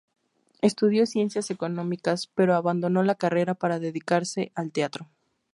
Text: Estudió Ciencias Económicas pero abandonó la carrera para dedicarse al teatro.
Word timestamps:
Estudió 0.61 1.05
Ciencias 1.05 1.51
Económicas 1.51 2.25
pero 2.33 2.55
abandonó 2.55 3.03
la 3.03 3.13
carrera 3.13 3.53
para 3.53 3.77
dedicarse 3.77 4.51
al 4.55 4.71
teatro. 4.71 5.07